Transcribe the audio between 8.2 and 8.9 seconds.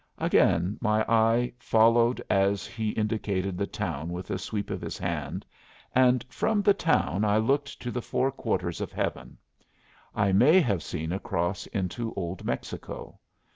quarters